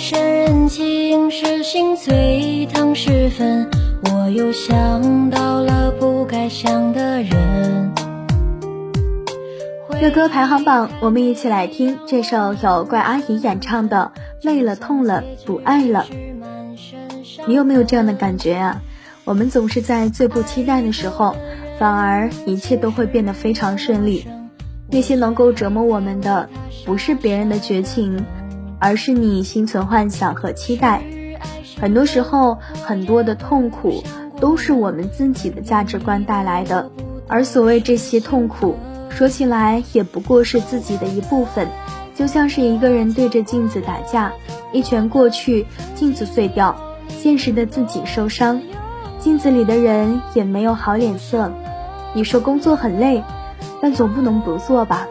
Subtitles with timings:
[0.00, 3.68] 深人静时，心醉汤时分，
[4.04, 7.92] 我又想到了不该想的人。
[10.00, 14.12] 乐歌排行榜，我们一起来听这首由怪阿姨演唱的
[14.42, 16.06] 《累了痛了不爱了》。
[17.46, 18.80] 你有没有这样的感觉啊？
[19.26, 21.36] 我们总是在最不期待的时候，
[21.78, 24.26] 反而一切都会变得非常顺利。
[24.90, 26.48] 那些能够折磨我们的，
[26.86, 28.24] 不是别人的绝情，
[28.80, 31.00] 而是你心存幻想和期待。
[31.80, 34.02] 很多时候，很多的痛苦
[34.40, 36.90] 都是我们自己的价值观带来的，
[37.28, 38.76] 而所谓这些痛苦。
[39.10, 41.68] 说起来也不过是自己的一部分，
[42.14, 44.32] 就像是一个人对着镜子打架，
[44.72, 46.74] 一拳过去，镜子碎掉，
[47.08, 48.60] 现实的自己受伤，
[49.18, 51.52] 镜子里的人也没有好脸色。
[52.14, 53.22] 你说工作很累，
[53.82, 55.06] 但总不能不做吧？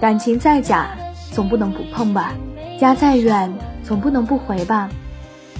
[0.00, 0.88] 感情再假，
[1.30, 2.34] 总不能不碰吧？
[2.78, 3.52] 家再远，
[3.82, 4.90] 总不能不回吧？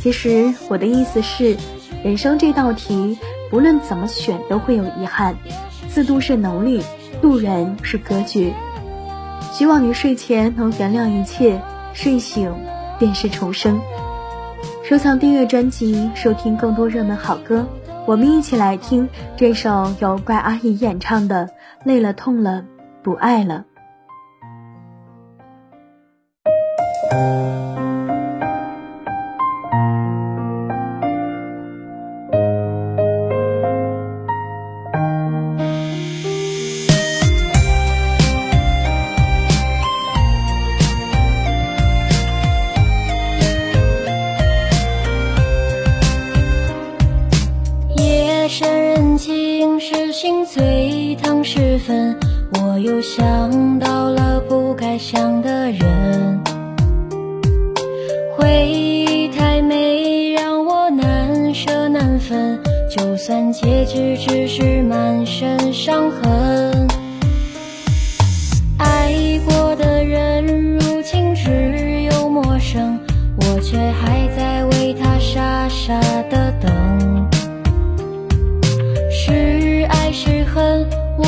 [0.00, 1.56] 其实我的意思是，
[2.02, 3.18] 人生这道题，
[3.50, 5.36] 不论怎么选都会有遗憾，
[5.88, 6.82] 自渡是能力。
[7.22, 8.52] 渡人是格局，
[9.50, 11.58] 希望你睡前能原谅一切，
[11.94, 12.52] 睡醒
[12.98, 13.80] 便是重生。
[14.82, 17.66] 收藏订阅专辑，收听更多热门好歌。
[18.04, 21.46] 我们一起来听这首由怪阿姨演唱的
[21.84, 22.64] 《累了痛了
[23.02, 23.64] 不爱了》。
[48.44, 52.14] 夜深人静是心碎疼时分，
[52.52, 56.38] 我又想到了不该想的人。
[58.36, 62.60] 回忆太美，让我难舍难分。
[62.94, 66.86] 就算结局只是满身伤痕，
[79.26, 80.86] 是爱是恨
[81.16, 81.24] 我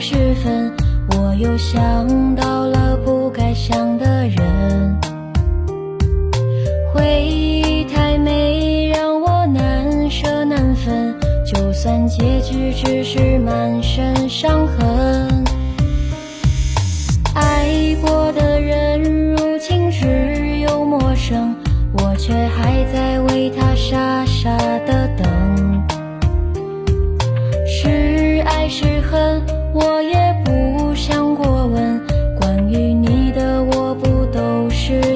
[0.00, 0.72] 时分，
[1.12, 4.45] 我又想到了不该想的人，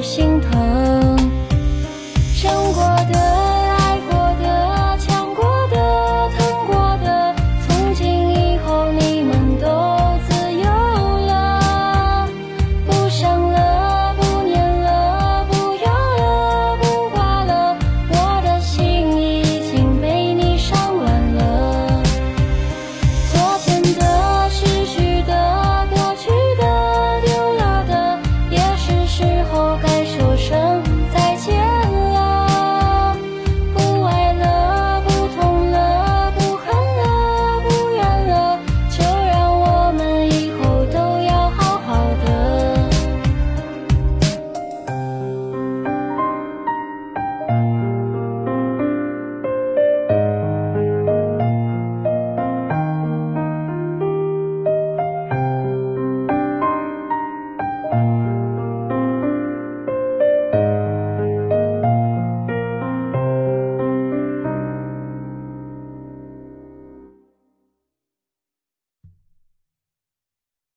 [0.01, 0.70] 心疼。